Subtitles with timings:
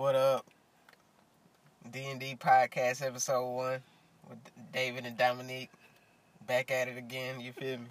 [0.00, 0.46] What up?
[1.92, 3.82] D and D podcast episode one
[4.30, 4.38] with
[4.72, 5.68] David and Dominique.
[6.46, 7.38] Back at it again.
[7.38, 7.88] You feel me?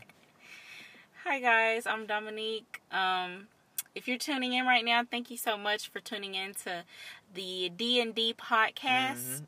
[1.24, 2.82] Hi guys, I'm Dominique.
[2.92, 3.46] Um,
[3.94, 6.84] if you're tuning in right now, thank you so much for tuning in to
[7.36, 9.14] the D and D podcast.
[9.14, 9.44] Mm-hmm.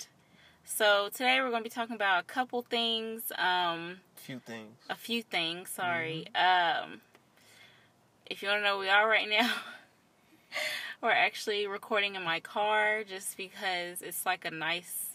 [0.64, 3.32] So today we're going to be talking about a couple things.
[3.40, 4.78] Um, Few things.
[4.88, 5.72] a few things.
[5.72, 6.28] Sorry.
[6.36, 6.84] Mm-hmm.
[6.84, 7.02] Um,
[8.28, 9.52] if you want to know where we are right now,
[11.02, 15.08] we're actually recording in my car just because it's like a nice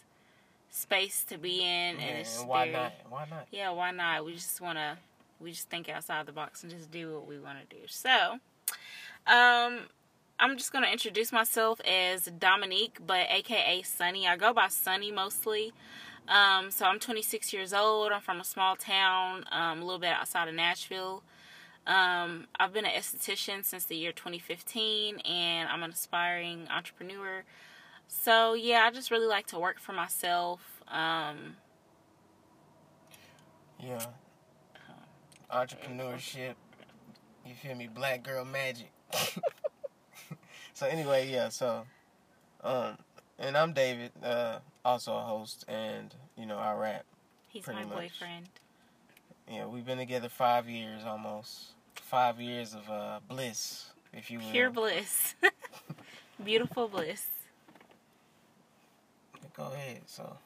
[0.69, 2.93] space to be in, and it's why very- not?
[3.09, 3.47] Why not?
[3.51, 4.25] yeah, why not?
[4.25, 4.97] We just want to,
[5.39, 7.81] we just think outside the box and just do what we want to do.
[7.87, 8.39] So,
[9.25, 9.79] um,
[10.39, 14.27] I'm just going to introduce myself as Dominique, but AKA Sunny.
[14.27, 15.73] I go by Sunny mostly.
[16.27, 18.11] Um, so I'm 26 years old.
[18.11, 21.23] I'm from a small town, um, a little bit outside of Nashville.
[21.87, 27.43] Um, I've been an esthetician since the year 2015, and I'm an aspiring entrepreneur.
[28.09, 30.81] So yeah, I just really like to work for myself.
[30.89, 31.55] Um,
[33.81, 34.05] Yeah.
[35.51, 36.55] Entrepreneurship.
[37.45, 37.87] You feel me?
[37.93, 38.91] Black girl magic.
[40.73, 41.47] so anyway, yeah.
[41.49, 41.85] So,
[42.63, 42.97] um,
[43.39, 47.05] and I'm David, uh, also a host, and you know I rap.
[47.47, 47.89] he's my much.
[47.93, 48.49] boyfriend.
[49.49, 51.75] Yeah, we've been together five years almost.
[52.01, 54.51] Five years of uh, bliss, if you will.
[54.51, 55.35] Pure bliss.
[56.43, 57.27] Beautiful bliss.
[59.55, 60.01] Go ahead.
[60.05, 60.37] So.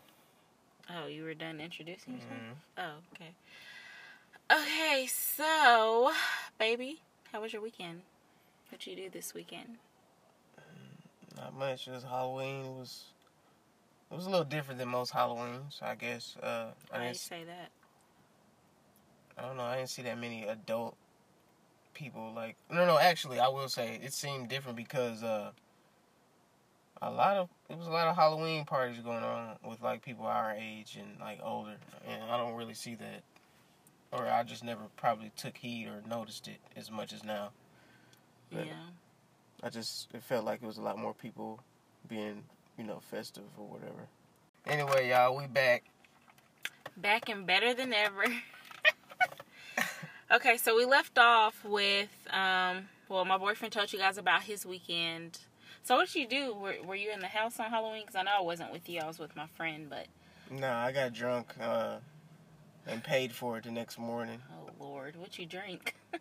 [0.89, 2.31] Oh, you were done introducing yourself?
[2.33, 2.55] mhm.
[2.77, 3.31] Oh, okay.
[4.51, 6.11] Okay, so,
[6.59, 6.99] baby,
[7.31, 8.01] how was your weekend?
[8.69, 9.77] What you do this weekend?
[11.37, 11.85] Not much.
[11.85, 13.05] Just Halloween was.
[14.11, 16.35] It was a little different than most Halloweens, I guess.
[16.41, 17.17] Uh, I Why do you didn't.
[17.17, 17.69] say that?
[19.37, 19.63] I don't know.
[19.63, 20.97] I didn't see that many adult
[21.93, 22.31] people.
[22.35, 22.97] Like no, no.
[22.97, 25.51] Actually, I will say it seemed different because uh,
[27.01, 30.25] a lot of it was a lot of Halloween parties going on with like people
[30.25, 31.75] our age and like older,
[32.07, 33.23] and I don't really see that,
[34.11, 37.51] or I just never probably took heed or noticed it as much as now.
[38.51, 38.65] Yeah.
[38.65, 38.73] Yeah.
[39.63, 41.59] I just it felt like it was a lot more people
[42.07, 42.43] being
[42.77, 44.07] you know festive or whatever.
[44.67, 45.85] Anyway, y'all, we back.
[46.97, 48.25] Back and better than ever.
[50.33, 54.65] okay, so we left off with, um, well, my boyfriend told you guys about his
[54.65, 55.39] weekend.
[55.83, 56.53] So what did you do?
[56.53, 58.01] Were, were you in the house on Halloween?
[58.03, 59.01] Because I know I wasn't with you.
[59.01, 60.07] I was with my friend, but,
[60.49, 61.97] Nah, I got drunk uh,
[62.85, 64.39] and paid for it the next morning.
[64.53, 65.95] oh, Lord, what you drink?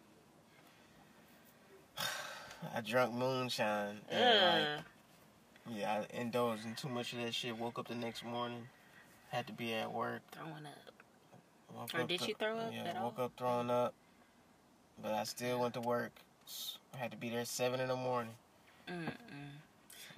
[2.74, 3.96] I drunk moonshine.
[4.10, 4.84] And like,
[5.76, 7.56] yeah, I indulged in too much of that shit.
[7.58, 8.68] Woke up the next morning,
[9.30, 10.20] had to be at work.
[10.32, 10.92] Throwing up.
[11.74, 13.04] Woke Or up did thro- you throw up Yeah, at all?
[13.04, 13.94] woke up throwing up,
[15.02, 16.12] but I still went to work.
[16.94, 18.32] I had to be there seven in the morning.
[18.88, 19.12] Mm-mm.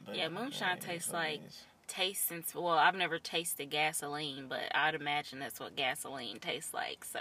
[0.07, 1.41] But, Yeah, moonshine is tastes like-
[1.89, 7.05] taste since well i've never tasted gasoline but i'd imagine that's what gasoline tastes like
[7.05, 7.19] so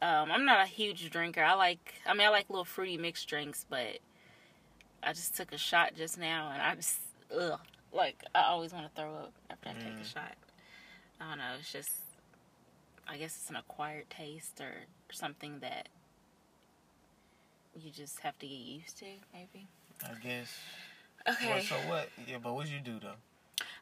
[0.00, 3.28] um, i'm not a huge drinker i like i mean i like little fruity mixed
[3.28, 3.98] drinks but
[5.02, 7.00] i just took a shot just now and i just
[7.38, 7.60] ugh
[7.92, 10.12] like i always want to throw up after i take a Mm.
[10.14, 10.32] shot
[11.20, 11.90] i don't know it's just
[13.06, 14.72] i guess it's an acquired taste or
[15.12, 15.88] something that
[17.78, 19.66] you just have to get used to maybe
[20.04, 20.52] I guess.
[21.28, 22.08] okay Well, so what?
[22.26, 23.14] Yeah, but what'd you do though?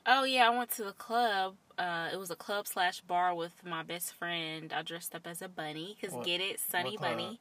[0.07, 1.55] Oh yeah, I went to the club.
[1.79, 4.73] Uh, it was a club slash bar with my best friend.
[4.73, 5.97] I dressed up as a bunny.
[6.01, 6.97] Cause What- get it, Sunny?
[6.99, 7.41] Bunny.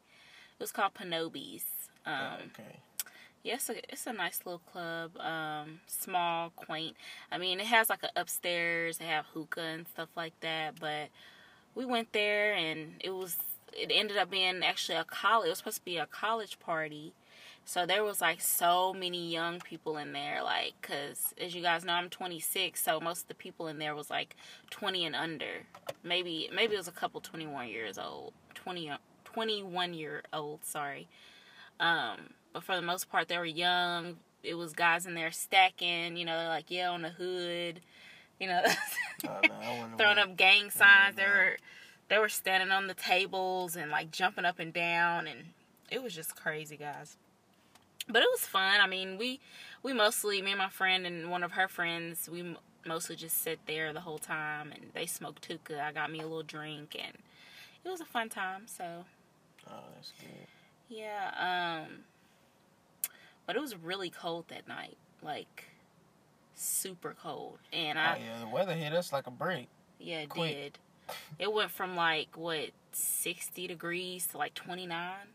[0.60, 1.66] It was called Panobi's.
[2.06, 2.78] Um, Oh, okay.
[3.44, 5.18] yeah, it's a, it's a nice little club.
[5.18, 6.96] Um, small, quaint.
[7.32, 8.98] I mean, it has like an upstairs.
[8.98, 10.80] They have hookah and stuff like that.
[10.80, 11.10] But
[11.76, 13.36] we went there, and it was
[13.76, 15.48] it ended up being actually a college.
[15.48, 17.14] It was supposed to be a college party.
[17.66, 21.86] So there was like so many young people in there, like, cause as you guys
[21.86, 24.36] know, I'm 26, so most of the people in there was like
[24.72, 25.64] 20 and under.
[26.04, 28.92] Maybe maybe it was a couple 21 years old, 20
[29.24, 31.08] 21 year old, sorry.
[31.80, 32.18] Um,
[32.52, 34.18] but for the most part, they were young.
[34.44, 37.80] It was guys in there stacking, you know, they're like yeah on the hood,
[38.40, 38.62] you know,
[39.28, 41.16] Oh, no, throwing up gang signs.
[41.16, 41.30] They no.
[41.30, 41.58] were
[42.14, 45.40] they were standing on the tables and like jumping up and down, and
[45.90, 47.18] it was just crazy, guys.
[48.08, 48.80] But it was fun.
[48.80, 49.40] I mean, we
[49.82, 52.56] we mostly me and my friend and one of her friends we
[52.86, 55.84] mostly just sit there the whole time, and they smoked hookah.
[55.84, 57.18] I got me a little drink, and
[57.84, 58.68] it was a fun time.
[58.68, 59.06] So
[59.68, 60.48] Oh, that's good.
[60.90, 62.02] yeah, um,
[63.48, 65.66] but it was really cold that night, like
[66.54, 69.68] super cold, and I oh, yeah, the weather hit us like a break.
[70.00, 70.54] Yeah, it Quick.
[70.54, 70.80] did.
[71.40, 75.28] It went from like what sixty degrees to like twenty nine.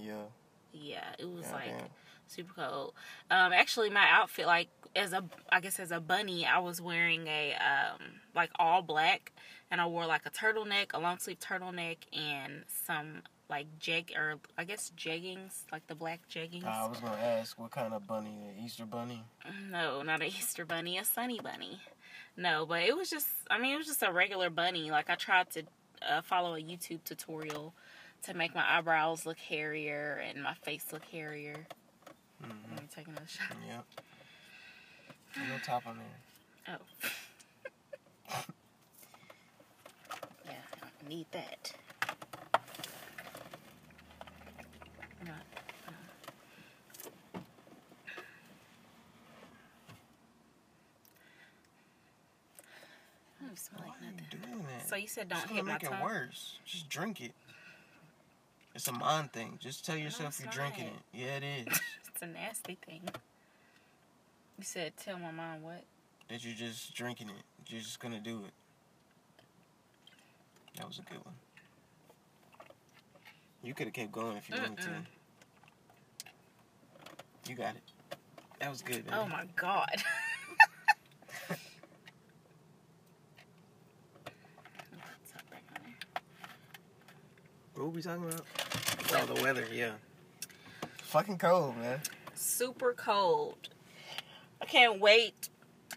[0.00, 0.24] Yeah.
[0.72, 1.86] Yeah, it was Yeah, like damn.
[2.26, 2.94] super cold.
[3.30, 7.26] Um, actually, my outfit, like as a, I guess as a bunny, I was wearing
[7.26, 8.00] a um,
[8.34, 9.32] like all black,
[9.70, 14.36] and I wore like a turtleneck, a long sleeve turtleneck, and some like jeg or
[14.58, 16.64] I guess jeggings, like the black jeggings.
[16.64, 19.22] I was gonna ask what kind of bunny, the Easter bunny.
[19.70, 21.78] No, not an Easter bunny, a sunny bunny.
[22.36, 24.90] No, but it was just, I mean, it was just a regular bunny.
[24.90, 25.62] Like I tried to
[26.08, 27.74] uh, follow a YouTube tutorial
[28.24, 31.66] to make my eyebrows look hairier and my face look hairier.
[32.42, 32.78] Mm-hmm.
[32.78, 33.56] I'm taking a shot.
[33.68, 33.84] Yep.
[35.36, 36.76] No top on there.
[36.76, 36.78] Oh.
[40.46, 40.52] yeah,
[40.82, 41.72] I need that.
[45.24, 45.34] Not,
[53.40, 54.50] I don't smell Why like are you nothing.
[54.50, 54.88] doing that?
[54.88, 56.58] So you said don't hit my make it worse.
[56.64, 57.32] Just drink it.
[58.74, 59.58] It's a mind thing.
[59.60, 61.02] Just tell yourself it's you're drinking it.
[61.12, 61.80] Yeah, it is.
[62.08, 63.02] It's a nasty thing.
[64.58, 65.84] You said tell my mom what?
[66.28, 67.42] that you're just drinking it.
[67.68, 68.52] You're just gonna do it.
[70.76, 71.34] That was a good one.
[73.62, 74.90] You could have kept going if you wanted to.
[77.48, 77.82] You got it.
[78.60, 79.16] That was good, baby.
[79.16, 79.88] Oh my god.
[87.74, 88.42] What were we talking about?
[89.12, 89.92] Oh, the weather, yeah.
[91.02, 92.00] Fucking cold, man.
[92.34, 93.68] Super cold.
[94.60, 95.48] I can't wait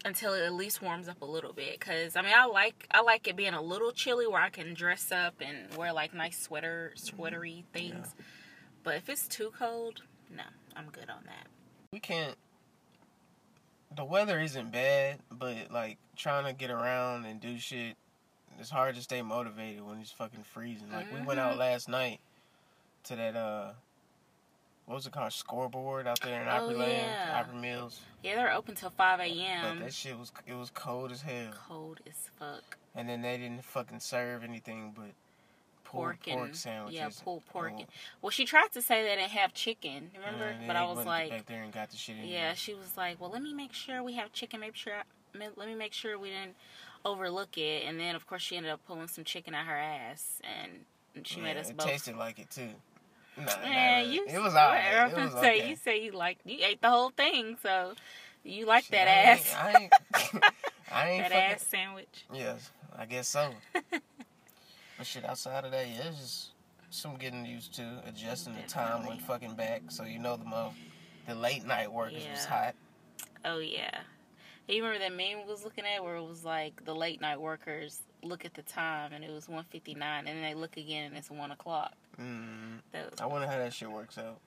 [0.04, 3.00] until it at least warms up a little bit cuz I mean I like I
[3.00, 6.38] like it being a little chilly where I can dress up and wear like nice
[6.40, 8.14] sweater sweatery things.
[8.84, 10.44] But if it's too cold, no,
[10.76, 11.48] I'm good on that.
[11.92, 12.36] We can't.
[13.96, 17.96] The weather isn't bad, but like trying to get around and do shit,
[18.58, 20.90] it's hard to stay motivated when it's fucking freezing.
[20.92, 21.58] Like we went out Mhm.
[21.58, 22.20] last night
[23.04, 23.72] to that uh,
[24.86, 25.32] what was it called?
[25.32, 27.40] Scoreboard out there in Oh, Opry Land, yeah.
[27.40, 28.00] Opry Mills.
[28.22, 29.78] Yeah, they're open till 5 a.m.
[29.78, 32.76] But that shit was it was cold as hell, Cold as fuck.
[32.94, 35.10] and then they didn't fucking serve anything but
[35.84, 36.98] Pork pork, pork and sandwiches.
[36.98, 37.72] yeah, pulled pork.
[37.74, 37.86] Oh, and-
[38.20, 40.44] Well, she tried to say they didn't have chicken, remember?
[40.48, 42.16] and but I was like, back there and got the shit.
[42.16, 44.60] Yeah, she was like, "Well, let me make sure we have chicken.
[44.60, 45.02] Make sure, I,
[45.56, 46.56] let me make sure we didn't
[47.04, 50.40] overlook it." And then, of course, she ended up pulling some chicken out her ass,
[50.44, 51.86] and she made Yeah, us it both.
[51.86, 52.70] tasted like it too.
[53.36, 54.08] Nah, Yeah, nah.
[54.10, 54.26] you.
[54.28, 54.54] It was.
[54.54, 55.68] I was It was say okay.
[55.70, 57.94] you say you like you ate the whole thing, so
[58.44, 59.92] you like Shit, that I ain't- ass, I ain't.
[60.90, 61.54] I ain't that fucking.
[61.54, 62.24] ass sandwich.
[62.32, 63.50] Yes, I guess so.
[63.72, 66.50] but shit, outside of that, yeah, it's just
[66.90, 69.82] some getting used to adjusting the time when fucking back.
[69.88, 70.72] So you know the mo,
[71.26, 72.46] the late night workers was Yeah.
[72.46, 72.74] hot.
[73.44, 74.00] Oh yeah.
[74.68, 77.40] You remember that meme we was looking at where it was like the late night
[77.40, 80.76] workers look at the time and it was one fifty nine, and then they look
[80.76, 81.94] again and it's one o'clock.
[82.20, 82.80] Mm,
[83.20, 84.38] I wonder how that shit works out.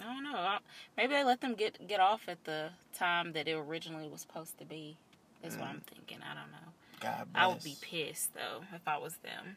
[0.00, 0.58] I don't know.
[0.96, 4.58] Maybe they let them get get off at the time that it originally was supposed
[4.58, 4.96] to be.
[5.42, 6.18] Is what I'm thinking.
[6.22, 6.72] I don't know.
[7.00, 7.44] God bless.
[7.44, 9.56] I would be pissed though if I was them.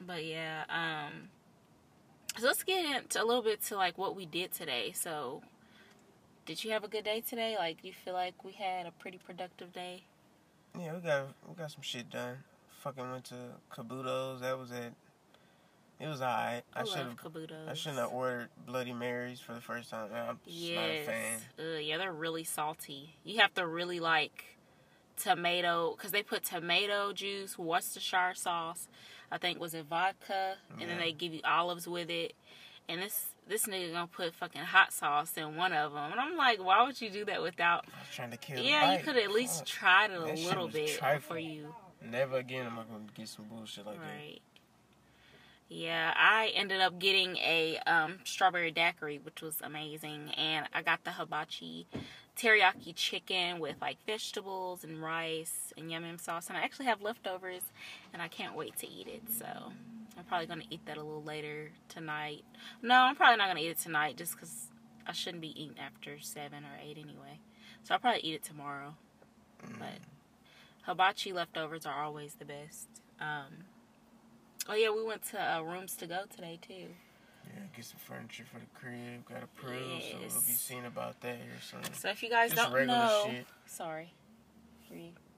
[0.00, 1.28] But yeah, um
[2.38, 4.92] so let's get into a little bit to like what we did today.
[4.92, 5.42] So
[6.46, 7.56] did you have a good day today?
[7.58, 10.04] Like you feel like we had a pretty productive day?
[10.78, 12.38] Yeah, we got we got some shit done.
[12.82, 13.34] Fucking went to
[13.72, 14.40] Kabuto's.
[14.40, 14.92] That was it.
[16.00, 16.62] It was alright.
[16.74, 17.68] I I should have.
[17.68, 20.10] I shouldn't have ordered Bloody Marys for the first time.
[20.12, 21.06] I'm just not a Yes.
[21.06, 21.38] fan.
[21.58, 23.14] Ugh, yeah, they're really salty.
[23.24, 24.56] You have to really like
[25.16, 28.88] tomato because they put tomato juice, Worcestershire sauce.
[29.30, 32.34] I think was it vodka, and then they give you olives with it.
[32.88, 36.36] And this this nigga gonna put fucking hot sauce in one of them, and I'm
[36.36, 37.84] like, why would you do that without?
[37.94, 38.56] I was trying to kill.
[38.56, 39.66] the Yeah, you could at least Fuck.
[39.66, 41.18] tried it a That little bit trifling.
[41.20, 41.74] before you.
[42.02, 44.02] Never again am I gonna get some bullshit like that.
[44.02, 44.40] Right.
[45.68, 51.04] Yeah, I ended up getting a um, strawberry daiquiri, which was amazing, and I got
[51.04, 51.86] the hibachi
[52.36, 57.00] teriyaki chicken with like vegetables and rice and yum yum sauce, and I actually have
[57.00, 57.62] leftovers,
[58.12, 59.22] and I can't wait to eat it.
[59.32, 59.72] So
[60.16, 62.44] I'm probably gonna eat that a little later tonight.
[62.82, 64.68] No, I'm probably not gonna eat it tonight, just because
[65.06, 67.40] I shouldn't be eating after seven or eight anyway.
[67.82, 68.94] So I'll probably eat it tomorrow.
[69.66, 69.78] Mm.
[69.78, 69.98] But
[70.82, 72.88] hibachi leftovers are always the best.
[73.20, 73.64] Um,
[74.68, 76.88] oh yeah, we went to uh, Rooms to Go today too.
[77.46, 79.26] Yeah, get some furniture for the crib.
[79.28, 81.92] Got approved, so we'll be seeing about that here soon.
[81.94, 83.46] So if you guys Just don't know, shit.
[83.66, 84.14] sorry.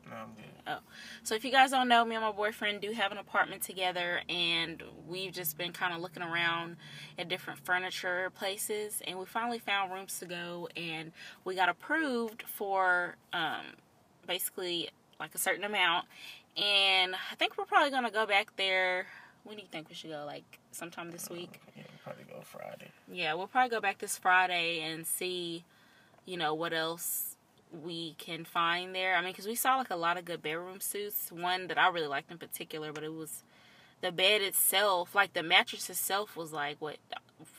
[0.09, 0.79] No, I'm good.
[1.23, 4.21] So if you guys don't know, me and my boyfriend do have an apartment together,
[4.29, 6.77] and we've just been kind of looking around
[7.19, 11.13] at different furniture places, and we finally found rooms to go, and
[11.45, 13.65] we got approved for um,
[14.27, 16.07] basically like a certain amount,
[16.57, 19.07] and I think we're probably gonna go back there.
[19.45, 20.25] When do you think we should go?
[20.27, 21.61] Like sometime this week?
[21.77, 22.91] Yeah, probably go Friday.
[23.11, 25.65] Yeah, we'll probably go back this Friday and see,
[26.25, 27.36] you know, what else
[27.85, 29.17] we can find there.
[29.17, 31.31] I mean, because we saw like a lot of good bedroom suits.
[31.31, 33.43] One that I really liked in particular, but it was
[34.01, 36.97] the bed itself, like the mattress itself, was like what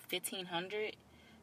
[0.08, 0.96] fifteen hundred,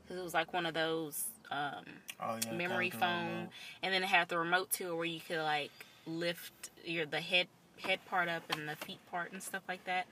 [0.02, 1.85] because it was like one of those um,
[2.21, 2.52] Oh yeah.
[2.57, 3.49] memory foam,
[3.83, 5.71] and then it had the remote to it where you could like
[6.07, 7.49] lift your the head
[7.81, 10.07] head part up and the feet part and stuff like that.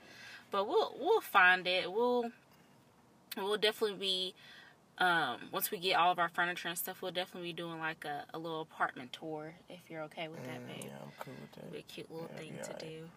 [0.51, 1.91] But we'll we'll find it.
[1.91, 2.31] We'll
[3.37, 4.33] we'll definitely be
[4.99, 7.01] um, once we get all of our furniture and stuff.
[7.01, 10.59] We'll definitely be doing like a, a little apartment tour if you're okay with that,
[10.67, 11.71] Mm, yeah, I'm cool with that.
[11.71, 12.79] Be a cute little Yeah, thing to alright.
[12.79, 13.09] do.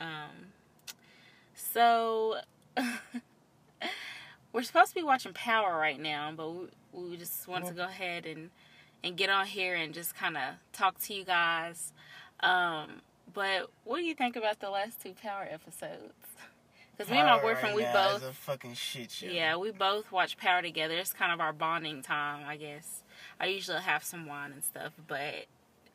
[0.00, 0.52] Um,
[1.54, 2.36] so
[4.52, 7.84] we're supposed to be watching Power right now, but we, we just wanted to go
[7.84, 8.50] ahead and
[9.02, 11.92] and get on here and just kind of talk to you guys.
[12.40, 13.02] Um,
[13.34, 16.14] but what do you think about the last two Power episodes?
[16.96, 19.26] Because me and my boyfriend, right we both is a fucking shit show.
[19.26, 20.94] yeah, we both watch Power together.
[20.94, 23.02] It's kind of our bonding time, I guess.
[23.40, 25.46] I usually have some wine and stuff, but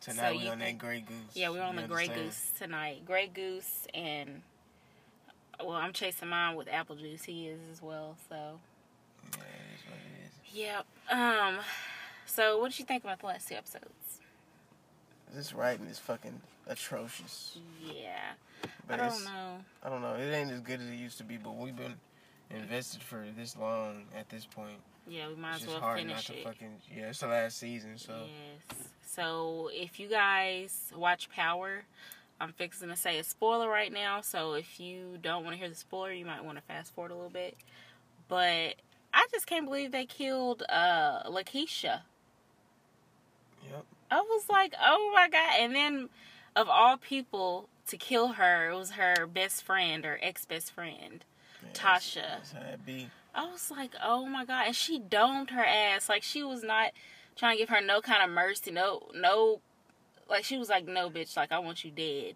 [0.02, 1.16] Tonight So we you on that Grey Goose.
[1.36, 2.08] yeah, we're on You the Grey?
[2.08, 3.06] Goose tonight.
[3.06, 4.42] Grey Goose and
[5.62, 7.24] well, I'm chasing mine with apple juice.
[7.24, 8.16] He is as well.
[8.30, 8.60] So
[9.38, 10.56] Yeah, it is what it is.
[10.56, 10.86] yep.
[11.10, 11.60] Um.
[12.26, 13.86] So what did you think about the last two episodes?
[15.34, 17.58] This writing is fucking atrocious.
[17.84, 18.32] Yeah,
[18.88, 19.58] But I don't know.
[19.84, 20.16] I don't know.
[20.16, 21.96] It ain't as good as it used to be, but we've been
[22.50, 24.78] invested for this long at this point.
[25.08, 26.44] Yeah, we might It's as well hard not finish to it.
[26.44, 27.10] fucking yeah.
[27.10, 28.78] It's the last season, so Yes.
[29.06, 31.84] So if you guys watch Power,
[32.40, 34.22] I'm fixing to say a spoiler right now.
[34.22, 37.12] So if you don't want to hear the spoiler, you might want to fast forward
[37.12, 37.56] a little bit.
[38.28, 38.76] But
[39.14, 42.02] I just can't believe they killed uh Lakeisha.
[44.12, 45.54] I was like, oh my god!
[45.60, 46.10] And then,
[46.56, 51.24] of all people to kill her, it was her best friend or ex best friend.
[51.64, 52.16] Yeah, Tasha.
[52.16, 53.10] That's, that's how it be.
[53.36, 54.68] I was like, oh my god!
[54.68, 56.92] And she domed her ass like she was not
[57.36, 59.62] trying to give her no kind of mercy, no, no,
[60.30, 62.36] like she was like, no, bitch, like I want you dead.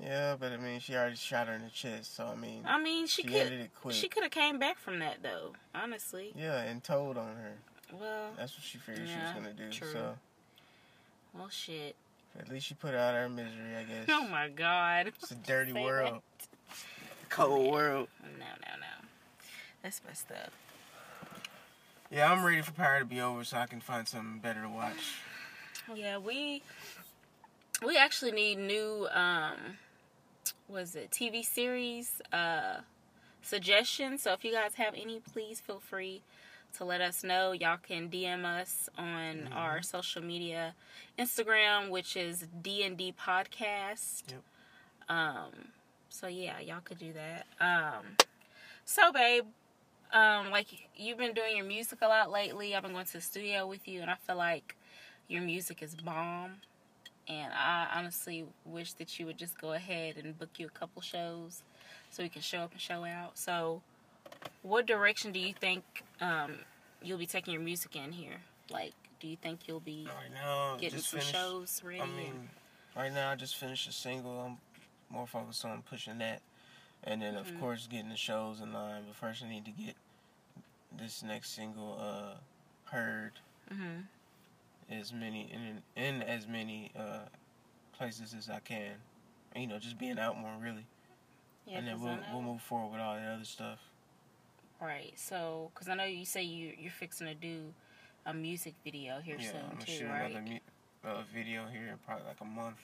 [0.00, 2.80] Yeah, but I mean, she already shot her in the chest, so I mean, I
[2.82, 3.94] mean, she she could, ended it quick.
[3.94, 5.52] she could have came back from that though.
[5.74, 7.52] Honestly, yeah, and told on her.
[7.92, 9.70] well, That's what she figured she was gonna do.
[9.70, 9.92] true.
[9.92, 10.14] So
[11.34, 11.96] well, shit.
[12.38, 14.06] at least she put out of her misery, I guess.
[14.08, 15.08] Oh my god.
[15.08, 16.22] It's a dirty Say world.
[17.28, 17.72] Cold Yeah.
[17.72, 18.08] world.
[18.22, 19.06] No, no, no.
[19.82, 20.52] That's messed up.
[22.10, 24.68] Yeah, I'm ready for Power to be over so I can find something better to
[24.68, 24.96] watch.
[25.96, 26.62] Yeah, we
[27.84, 29.56] we actually need new um
[30.68, 32.76] was it TV series uh
[33.42, 34.22] suggestions.
[34.22, 36.22] So if you guys have any, please feel free
[36.74, 37.52] to let us know.
[37.52, 39.54] Y'all can DM us on Mhm.
[39.54, 40.74] our social media,
[41.18, 44.30] Instagram, which is D and D Podcast.
[44.30, 44.42] Yep.
[45.08, 45.72] Um.
[46.08, 47.46] So yeah, y'all could do that.
[47.60, 48.16] Um.
[48.84, 49.46] So babe,
[50.12, 52.74] um, like you've been doing your music a lot lately.
[52.74, 54.76] I've been going to the studio with you, and I feel like
[55.28, 56.60] your music is bomb.
[57.28, 61.00] And I honestly wish that you would just go ahead and book you a couple
[61.00, 61.62] shows
[62.10, 63.38] so we can show up and show out.
[63.38, 63.82] So,
[64.62, 65.84] what direction do you think
[66.20, 66.52] um,
[67.02, 68.40] you'll be taking your music in here?
[68.70, 71.34] Like, do you think you'll be Right now, getting some finished.
[71.34, 72.00] shows ready?
[72.00, 72.48] I mean,
[72.96, 74.40] right now I just finished a single.
[74.40, 74.58] I'm
[75.08, 76.40] more focused on pushing that,
[77.04, 77.40] and then Mhm.
[77.40, 79.04] of course getting the shows in line.
[79.06, 79.96] But first, I need to get
[80.92, 82.36] this next single uh,
[82.90, 83.32] heard
[83.68, 84.00] hmm
[84.90, 87.26] as many in in as many uh,
[87.92, 88.96] places as I can.
[89.54, 90.86] You know, just being out more really,
[91.66, 93.78] Yeah, and then we'll we'll move forward with all the other stuff.
[94.80, 95.12] Right.
[95.16, 97.72] So, because I know you say you you're fixing to do
[98.26, 100.30] a music video here yeah, I'm soon gonna too, shoot right?
[100.30, 100.44] another
[101.04, 102.76] mu- uh, video here in probably like a month.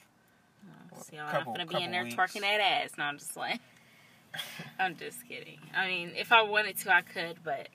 [0.94, 2.14] Oh, See, I'm couple- gonna be in there weeks.
[2.16, 2.90] twerking that ass.
[2.98, 3.60] No, I'm just like,
[4.78, 5.58] I'm just kidding.
[5.74, 7.68] I mean, if I wanted to, I could, but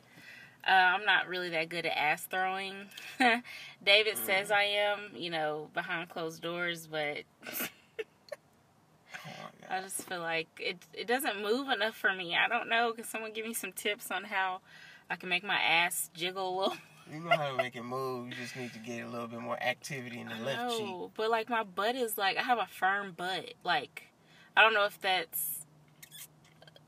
[0.68, 2.74] uh, I'm not really that good at ass throwing.
[3.84, 4.25] David Mm.
[4.25, 7.20] says I am, you know, behind closed doors, but.
[9.72, 12.36] I just feel like it it doesn't move enough for me.
[12.36, 12.92] I don't know.
[12.94, 14.60] Can someone give me some tips on how
[15.10, 16.78] I can make my ass jiggle a little?
[17.12, 18.30] You know how to make it move.
[18.30, 20.86] You just need to get a little bit more activity in the left cheek.
[20.86, 23.54] No, but like my butt is like I have a firm butt.
[23.66, 24.04] Like
[24.56, 25.66] I don't know if that's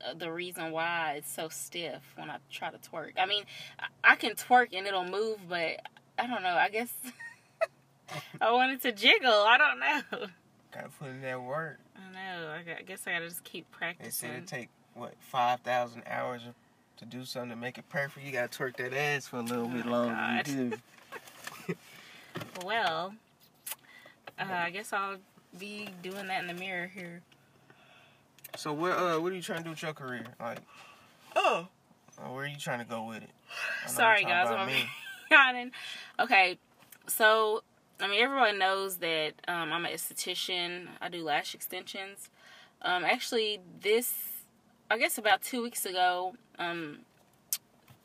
[0.06, 3.12] uh, the reason why it's so stiff when I try to twerk.
[3.18, 3.44] I mean,
[3.78, 5.80] I- I can twerk and it'll move, but
[6.18, 6.54] I don't know.
[6.56, 6.92] I guess
[8.40, 9.30] I want it to jiggle.
[9.30, 10.26] I don't know.
[10.72, 11.80] Gotta put in that work.
[11.96, 12.48] I know.
[12.50, 14.28] I, got- I guess I gotta just keep practicing.
[14.30, 16.42] They said it take what five thousand hours
[16.98, 18.24] to do something to make it perfect.
[18.26, 20.36] You gotta twerk that ass for a little bit Oh, longer.
[20.50, 20.76] You do.
[22.64, 23.14] Well,
[24.38, 25.16] uh, I guess I'll
[25.58, 27.20] be doing that in the mirror here.
[28.56, 28.92] So what?
[28.92, 30.24] Uh, what are you trying to do with your career?
[30.40, 30.58] Like,
[31.36, 31.68] oh,
[32.18, 33.30] Uh, Where are you trying to go with it?
[33.86, 34.48] Sorry, guys.
[34.50, 34.84] I'm me.
[35.30, 35.70] yawning.
[36.20, 36.58] Okay,
[37.06, 37.62] so
[38.00, 40.88] I mean, everyone knows that um, I'm an esthetician.
[41.00, 42.28] I do lash extensions.
[42.82, 44.14] Um, actually, this
[44.90, 47.00] I guess about two weeks ago, um,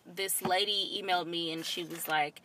[0.06, 2.42] this lady emailed me and she was like,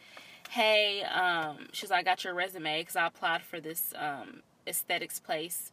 [0.50, 5.20] "Hey, um, she's like, I got your resume because I applied for this um, aesthetics
[5.20, 5.70] place."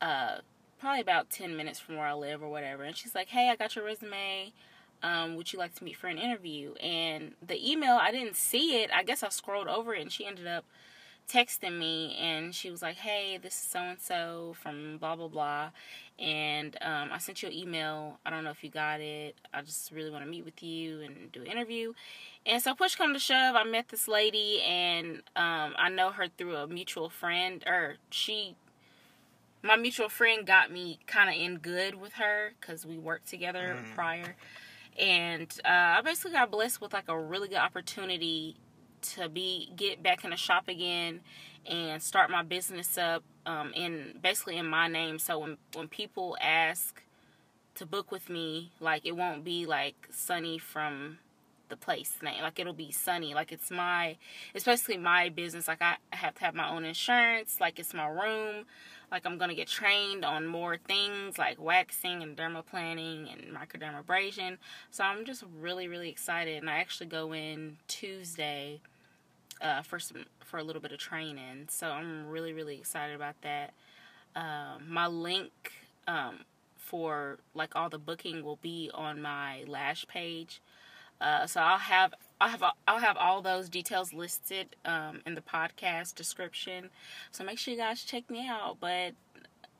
[0.00, 0.38] Uh,
[0.82, 2.82] probably about 10 minutes from where I live or whatever.
[2.82, 4.52] And she's like, Hey, I got your resume.
[5.00, 6.74] Um, would you like to meet for an interview?
[6.74, 8.90] And the email, I didn't see it.
[8.92, 10.64] I guess I scrolled over it and she ended up
[11.28, 15.28] texting me and she was like, Hey, this is so and so from blah, blah,
[15.28, 15.70] blah.
[16.18, 18.18] And um, I sent you an email.
[18.24, 19.34] I don't know if you got it.
[19.52, 21.94] I just really want to meet with you and do an interview.
[22.44, 26.26] And so, push come to shove, I met this lady and um, I know her
[26.28, 28.56] through a mutual friend, or she
[29.64, 33.76] my mutual friend got me kind of in good with her because we worked together
[33.80, 33.94] Mm.
[33.94, 34.34] prior
[34.98, 38.56] and uh, i basically got blessed with like a really good opportunity
[39.02, 41.20] to be get back in the shop again
[41.66, 45.18] and start my business up um, in basically in my name.
[45.18, 47.02] So when when people ask
[47.74, 51.18] to book with me like it won't be like sunny from
[51.72, 52.42] the place name.
[52.42, 53.34] Like it'll be sunny.
[53.34, 54.16] Like it's my
[54.54, 55.66] it's basically my business.
[55.66, 57.60] Like i have to have my own insurance.
[57.60, 58.66] Like it's my room.
[59.10, 64.58] Like I'm gonna get trained on more things like waxing and dermaplaning and microdermabrasion.
[64.90, 68.80] So I'm just really really excited, and I actually go in Tuesday
[69.62, 71.66] uh, for some for a little bit of training.
[71.68, 73.72] So I'm really really excited about that.
[74.34, 75.72] Um, my link
[76.06, 76.40] um,
[76.76, 80.60] for like all the booking will be on my lash page.
[81.20, 85.40] Uh, so I'll have I'll have I'll have all those details listed um, in the
[85.40, 86.90] podcast description.
[87.30, 88.78] So make sure you guys check me out.
[88.80, 89.12] But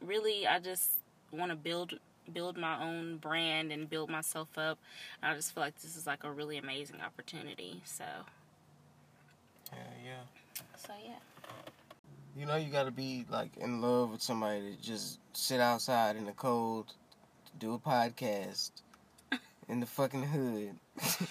[0.00, 0.90] really, I just
[1.32, 1.98] want to build
[2.32, 4.78] build my own brand and build myself up.
[5.22, 7.82] I just feel like this is like a really amazing opportunity.
[7.84, 8.04] So
[9.72, 10.62] Yeah, yeah.
[10.76, 11.14] so yeah.
[12.36, 16.24] You know, you gotta be like in love with somebody to just sit outside in
[16.26, 16.94] the cold,
[17.58, 18.70] do a podcast
[19.68, 20.70] in the fucking hood.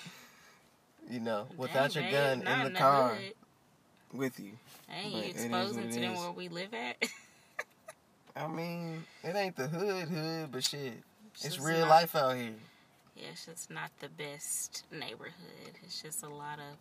[1.10, 3.34] you know, without Dang, your babe, gun not in the car hood.
[4.14, 4.52] with you.
[4.88, 6.98] Dang, but you it is exposing to it them where we live at.
[8.36, 10.94] I mean, it ain't the hood hood, but shit,
[11.34, 12.54] it's just real not- life out here.
[13.16, 15.74] Yeah, it's just not the best neighborhood.
[15.84, 16.78] It's just a lot of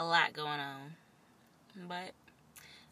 [0.00, 0.94] a lot going on.
[1.86, 2.12] But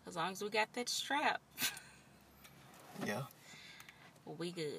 [0.06, 1.40] as long as we got that strap,
[3.06, 3.22] Yeah.
[4.38, 4.72] we good.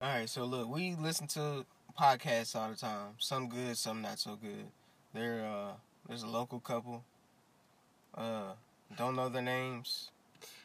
[0.00, 1.64] All right, so look, we listen to
[1.98, 3.10] podcasts all the time.
[3.18, 4.66] Some good, some not so good.
[5.12, 5.72] There, uh,
[6.08, 7.04] there's a local couple.
[8.14, 8.52] Uh,
[8.96, 10.10] don't know their names.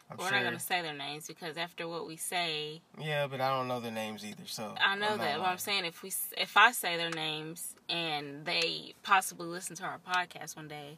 [0.10, 0.38] I'm We're sure.
[0.38, 3.80] not gonna say their names because after what we say, Yeah, but I don't know
[3.80, 4.44] their names either.
[4.46, 5.40] So I know I'm that.
[5.40, 5.50] What.
[5.50, 10.00] I'm saying if we if I say their names and they possibly listen to our
[10.00, 10.98] podcast one day,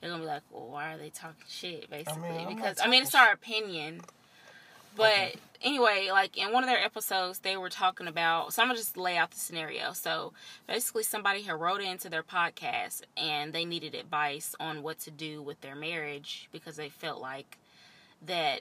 [0.00, 2.88] they're gonna be like, "Well, why are they talking shit?" Basically, I'm not because I
[2.88, 4.00] mean it's our opinion.
[4.96, 5.36] But Okay.
[5.62, 8.52] anyway, like in one of their episodes, they were talking about.
[8.52, 9.92] So I'm gonna just lay out the scenario.
[9.92, 10.32] So
[10.66, 15.40] basically, somebody had wrote into their podcast and they needed advice on what to do
[15.40, 17.58] with their marriage because they felt like
[18.24, 18.60] that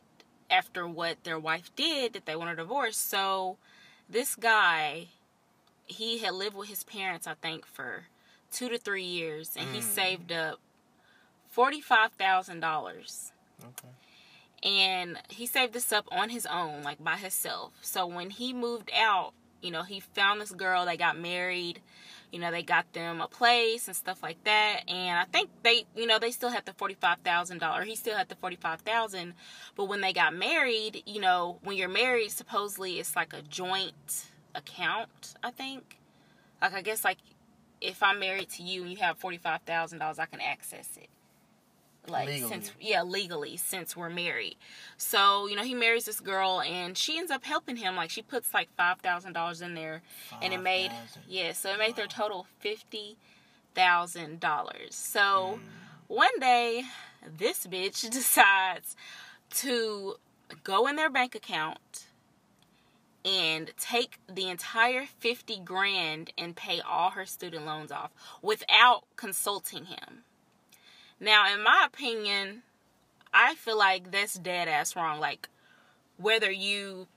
[0.49, 2.97] after what their wife did, that they want a divorce.
[2.97, 3.57] So
[4.09, 5.07] this guy,
[5.85, 8.05] he had lived with his parents, I think, for
[8.51, 9.83] two to three years, and he Mm.
[9.83, 10.59] saved up
[11.49, 13.31] forty five thousand dollars
[13.63, 13.89] Okay.
[14.63, 18.91] and he saved this up on his own like by himself so when he moved
[18.95, 21.81] out you know he found this girl they got married
[22.31, 24.81] you know they got them a place and stuff like that.
[24.87, 28.35] And i think they you know they still had the $45000 he still had the
[28.35, 29.33] 45000
[29.75, 34.27] but when they got married you know when you're married supposedly it's like a joint
[34.55, 35.99] account i think.
[36.61, 37.17] Like i guess like
[37.81, 41.09] if i'm married to you and you have $45000 i can access it
[42.07, 42.49] like Legally.
[42.49, 44.55] since yeah legally since we're married
[44.97, 48.21] so you know he marries this girl and she ends up helping him like she
[48.21, 50.01] puts like five thousand dollars in there
[50.41, 51.21] and it made 5,000.
[51.27, 53.17] yeah so it made their total fifty
[53.75, 55.61] thousand dollars so Mm.
[56.07, 56.83] one day
[57.37, 58.95] this bitch decides
[59.55, 60.15] to
[60.63, 62.05] go in their bank account
[63.25, 69.85] and take the entire 50 grand and pay all her student loans off without consulting
[69.85, 70.23] him
[71.19, 72.63] now, in my opinion,
[73.33, 75.19] I feel like that's dead ass wrong.
[75.19, 75.49] Like,
[76.17, 77.07] whether you,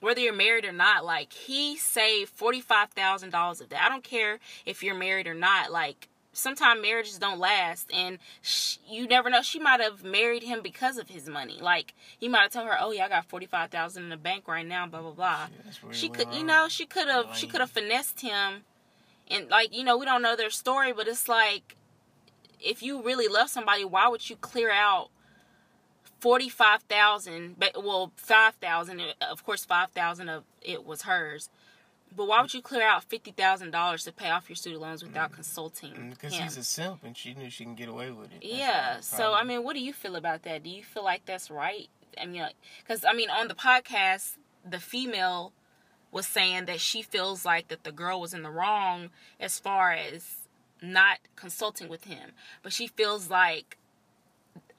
[0.00, 3.82] whether you're married or not, like he saved forty five thousand dollars of that.
[3.82, 5.70] I don't care if you're married or not.
[5.72, 9.42] Like, sometimes marriages don't last, and sh- you never know.
[9.42, 11.58] She might have married him because of his money.
[11.60, 14.16] Like, he might have told her, "Oh yeah, I got forty five thousand in the
[14.16, 15.46] bank right now." Blah blah blah.
[15.64, 18.64] Yeah, She could, you know, she could have, she could have finessed him
[19.28, 21.76] and like you know we don't know their story but it's like
[22.60, 25.10] if you really love somebody why would you clear out
[26.20, 31.50] 45,000 well 5,000 of course 5,000 of it was hers
[32.14, 35.02] but why would you clear out fifty thousand dollars to pay off your student loans
[35.02, 35.34] without mm.
[35.34, 36.10] consulting?
[36.10, 38.40] Because mm, he's a simp, and she knew she can get away with it.
[38.40, 39.00] That's yeah.
[39.00, 40.62] So I mean, what do you feel about that?
[40.62, 41.88] Do you feel like that's right?
[42.20, 42.46] I mean,
[42.82, 44.36] because I mean, on the podcast,
[44.68, 45.52] the female
[46.10, 49.92] was saying that she feels like that the girl was in the wrong as far
[49.92, 50.45] as
[50.82, 52.30] not consulting with him,
[52.62, 53.78] but she feels like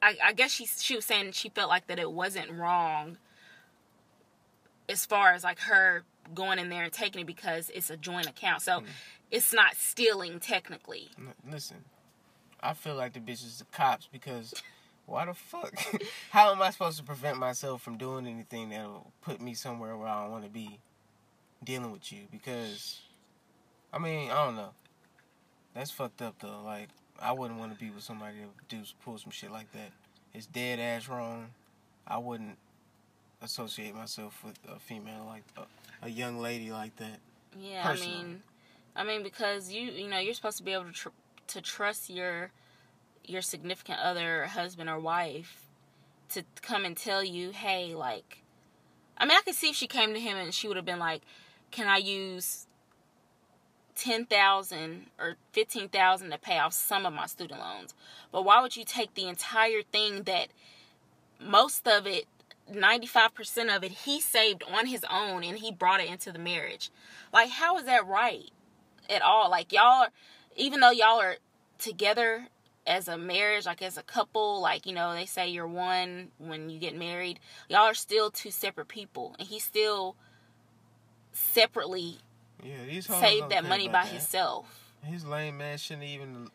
[0.00, 3.18] I, I guess she she was saying she felt like that it wasn't wrong
[4.88, 8.28] as far as like her going in there and taking it because it's a joint
[8.28, 8.62] account.
[8.62, 8.86] So mm.
[9.30, 11.10] it's not stealing technically.
[11.50, 11.78] Listen,
[12.60, 14.54] I feel like the bitch is the cops because
[15.06, 15.74] why the fuck?
[16.30, 20.08] How am I supposed to prevent myself from doing anything that'll put me somewhere where
[20.08, 20.78] I don't want to be
[21.64, 22.22] dealing with you?
[22.30, 23.00] Because,
[23.92, 24.70] I mean, I don't know.
[25.78, 26.60] That's fucked up though.
[26.64, 26.88] Like,
[27.22, 29.92] I wouldn't want to be with somebody that do pull some shit like that.
[30.34, 31.50] It's dead ass wrong.
[32.04, 32.58] I wouldn't
[33.40, 37.20] associate myself with a female like a, a young lady like that.
[37.56, 38.16] Yeah, personally.
[38.16, 38.42] I mean,
[38.96, 41.08] I mean because you you know you're supposed to be able to tr-
[41.46, 42.50] to trust your
[43.24, 45.68] your significant other, husband or wife,
[46.30, 48.42] to come and tell you, hey, like,
[49.16, 50.98] I mean, I could see if she came to him and she would have been
[50.98, 51.22] like,
[51.70, 52.66] can I use
[53.98, 57.94] ten thousand or fifteen thousand to pay off some of my student loans?
[58.32, 60.48] But why would you take the entire thing that
[61.40, 62.26] most of it
[62.72, 66.90] 95% of it he saved on his own and he brought it into the marriage.
[67.32, 68.50] Like, how is that right
[69.08, 69.50] at all?
[69.50, 70.08] Like, y'all,
[70.56, 71.36] even though y'all are
[71.78, 72.48] together
[72.86, 76.70] as a marriage, like as a couple, like, you know, they say you're one when
[76.70, 79.34] you get married, y'all are still two separate people.
[79.38, 80.16] And he still
[81.32, 82.18] separately
[82.62, 84.08] yeah, saved that money by that.
[84.08, 84.92] himself.
[85.02, 86.50] His lame man shouldn't even.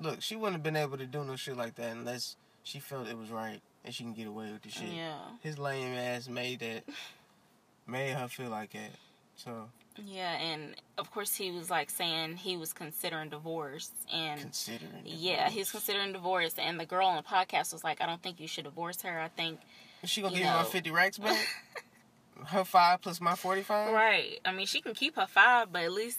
[0.00, 3.08] Look, she wouldn't have been able to do no shit like that unless she felt
[3.08, 4.92] it was right and she can get away with the shit.
[4.92, 5.14] Yeah.
[5.40, 6.82] His lame ass made that,
[7.86, 8.90] made her feel like that.
[9.36, 9.68] So.
[10.04, 14.90] Yeah, and of course he was like saying he was considering divorce and considering.
[15.04, 15.20] Divorce.
[15.20, 18.22] Yeah, he was considering divorce, and the girl on the podcast was like, "I don't
[18.22, 19.18] think you should divorce her.
[19.18, 19.60] I think."
[20.02, 21.38] Is she gonna give know, you my fifty racks back?
[22.46, 23.92] her five plus my forty five.
[23.92, 24.40] Right.
[24.44, 26.18] I mean, she can keep her five, but at least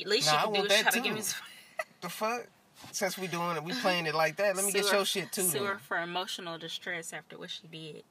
[0.00, 0.98] at least nah, she can do is try too.
[0.98, 1.22] to give me.
[2.00, 2.46] the fuck
[2.92, 4.56] since we doing it, we playing it like that.
[4.56, 5.42] Let me get your shit too.
[5.42, 8.04] Sue her for emotional distress after what she did.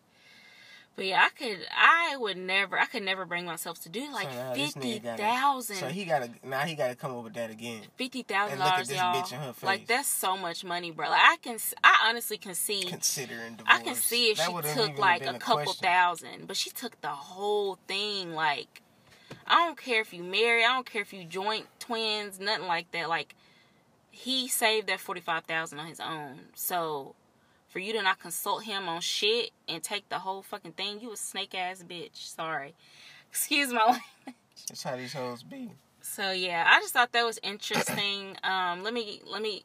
[0.95, 4.31] But yeah, I could, I would never, I could never bring myself to do like
[4.31, 5.77] so fifty thousand.
[5.77, 7.81] So he gotta now he gotta come up with that again.
[7.95, 9.55] Fifty thousand dollars, y'all.
[9.63, 11.09] Like that's so much money, bro.
[11.09, 12.83] Like I can, I honestly can see.
[12.83, 15.83] Considering divorce, I can see if that she took like a, a couple question.
[15.83, 18.35] thousand, but she took the whole thing.
[18.35, 18.83] Like
[19.47, 22.91] I don't care if you marry, I don't care if you joint twins, nothing like
[22.91, 23.09] that.
[23.09, 23.35] Like
[24.11, 26.39] he saved that 45,000 on his own.
[26.53, 27.15] So
[27.73, 31.11] for you to not consult him on shit and take the whole fucking thing, you
[31.11, 32.27] a snake ass bitch.
[32.27, 32.75] Sorry.
[33.31, 34.03] Excuse my language.
[34.69, 35.71] That's how these hoes be.
[35.99, 38.37] So yeah, I just thought that was interesting.
[38.43, 39.63] Um, let me let me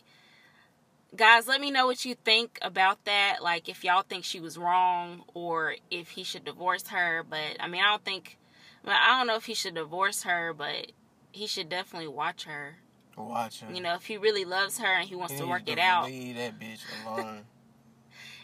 [1.14, 3.42] guys, let me know what you think about that.
[3.42, 7.27] Like if y'all think she was wrong or if he should divorce her.
[7.29, 8.38] But I mean, I don't think.
[8.87, 10.92] I don't know if he should divorce her, but
[11.31, 12.77] he should definitely watch her
[13.18, 13.73] Watch her.
[13.73, 16.07] You know, if he really loves her and he wants he to work it out.
[16.07, 17.44] Leave that bitch alone.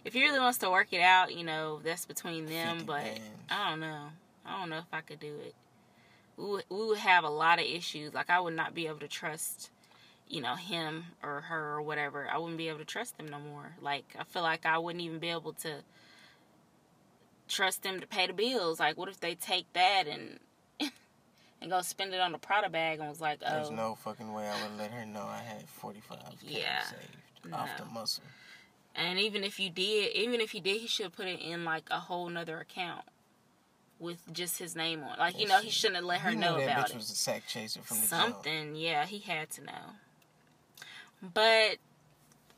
[0.04, 2.84] If he really wants to work it out, you know, that's between them.
[2.86, 3.04] But.
[3.50, 4.08] I don't know.
[4.44, 5.54] I don't know if I could do it.
[6.36, 8.12] We would, we would have a lot of issues.
[8.12, 9.70] Like I would not be able to trust,
[10.28, 12.28] you know, him or her or whatever.
[12.30, 13.76] I wouldn't be able to trust them no more.
[13.80, 15.76] Like I feel like I wouldn't even be able to
[17.48, 18.80] trust them to pay the bills.
[18.80, 20.40] Like what if they take that and
[21.60, 23.50] and go spend it on a Prada bag and was like, oh.
[23.50, 27.56] There's no fucking way I would let her know I had 45 yeah, saved no.
[27.56, 28.24] off the muscle.
[28.94, 31.88] And even if you did, even if you did, he should put it in like
[31.90, 33.04] a whole nother account
[33.98, 35.18] with just his name on.
[35.18, 36.96] Like you know, he shouldn't have let her know that about bitch it.
[36.96, 38.66] Was a sack chaser from the something.
[38.68, 38.76] Jump.
[38.76, 39.72] Yeah, he had to know.
[41.22, 41.78] But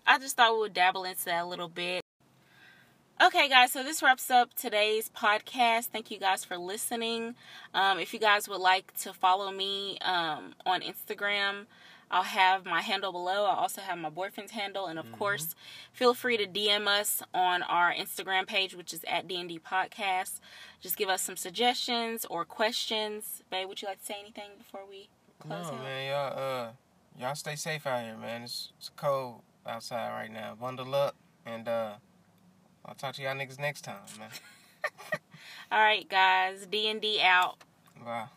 [0.06, 2.02] I just thought we would dabble into that a little bit.
[3.24, 5.86] Okay, guys, so this wraps up today's podcast.
[5.86, 7.34] Thank you guys for listening.
[7.72, 11.64] Um, if you guys would like to follow me um, on Instagram,
[12.10, 13.44] I'll have my handle below.
[13.44, 15.16] I also have my boyfriend's handle, and of mm-hmm.
[15.16, 15.54] course,
[15.92, 20.40] feel free to DM us on our Instagram page, which is at DND Podcast.
[20.80, 23.42] Just give us some suggestions or questions.
[23.50, 25.08] Babe, would you like to say anything before we
[25.40, 25.82] close no, out?
[25.82, 26.68] man, y'all, uh,
[27.18, 28.42] y'all stay safe out here, man.
[28.42, 30.56] It's, it's cold outside right now.
[30.60, 31.92] Bundle up and uh
[32.84, 34.30] I'll talk to y'all niggas next time, man.
[35.72, 36.66] All right, guys.
[36.70, 37.56] D and D out.
[38.04, 38.28] Wow.